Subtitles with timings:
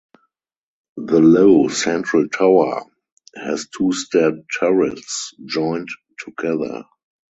[0.97, 2.85] The low central tower
[3.35, 6.85] has two stair turrets joined together.